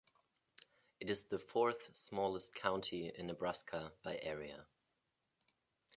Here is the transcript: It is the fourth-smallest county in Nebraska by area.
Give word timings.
It 0.99 1.11
is 1.11 1.27
the 1.27 1.37
fourth-smallest 1.37 2.55
county 2.55 3.09
in 3.09 3.27
Nebraska 3.27 3.93
by 4.01 4.17
area. 4.23 4.65